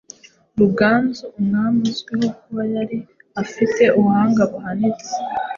[0.59, 2.97] Ruganzu, umwami uzwiho kuba yari
[3.41, 5.11] afite ubuhanga buhanitse